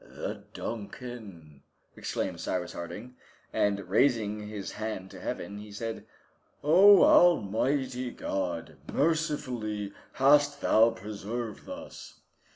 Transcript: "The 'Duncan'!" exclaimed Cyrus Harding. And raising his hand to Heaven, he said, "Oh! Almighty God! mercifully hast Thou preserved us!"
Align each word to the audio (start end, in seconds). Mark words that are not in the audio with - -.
"The 0.03 0.45
'Duncan'!" 0.55 1.61
exclaimed 1.95 2.39
Cyrus 2.41 2.73
Harding. 2.73 3.17
And 3.53 3.87
raising 3.87 4.47
his 4.47 4.71
hand 4.71 5.11
to 5.11 5.19
Heaven, 5.19 5.59
he 5.59 5.71
said, 5.71 6.07
"Oh! 6.63 7.03
Almighty 7.03 8.09
God! 8.09 8.77
mercifully 8.91 9.93
hast 10.13 10.59
Thou 10.61 10.89
preserved 10.89 11.69
us!" 11.69 12.15